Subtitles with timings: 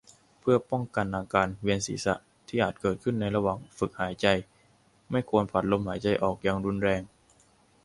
[0.39, 2.15] เพื่อป้องกันอาการเวียนศีรษะ
[2.47, 4.27] ที่อาจเกิดขึ้นในระหว่างฝึกหายใจ
[5.11, 7.01] ไม่ควรผ่อนลมหายใจออกอย่างรุนแรง